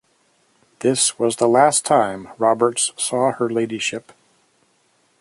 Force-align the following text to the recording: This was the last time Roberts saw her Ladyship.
This 0.79 1.19
was 1.19 1.35
the 1.35 1.45
last 1.47 1.85
time 1.85 2.29
Roberts 2.39 2.91
saw 2.97 3.33
her 3.33 3.47
Ladyship. 3.47 4.11